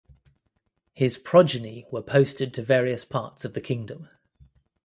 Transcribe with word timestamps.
His 0.93 1.19
progeny 1.19 1.85
were 1.91 2.01
posted 2.01 2.55
to 2.55 2.63
various 2.63 3.05
parts 3.05 3.45
of 3.45 3.53
the 3.53 3.61
kingdom. 3.61 4.09